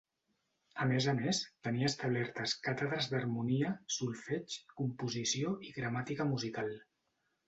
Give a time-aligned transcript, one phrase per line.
[0.83, 6.73] A més a més, tenia establertes càtedres d'harmonia, solfeig, composició i gramàtica musical.